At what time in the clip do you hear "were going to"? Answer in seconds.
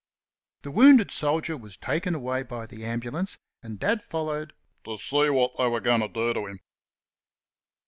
5.67-6.07